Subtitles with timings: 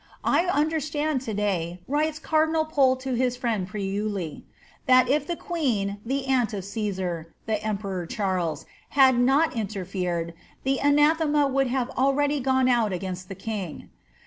[0.25, 4.41] ^ 1 understand lo day,'" writes cardinal Pole to his friend Priuli,
[4.89, 8.65] ^that if the queen, ibe aunt of Caesar (the emperor Ciiarles),
[8.97, 10.33] had not interfered,
[10.63, 13.91] the ana thema would have already gone out against the king.